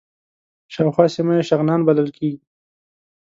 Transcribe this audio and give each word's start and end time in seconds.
شاوخوا 0.73 1.05
سیمه 1.15 1.33
یې 1.37 1.43
شغنان 1.49 1.79
بلل 1.87 2.09
کېږي. 2.17 2.39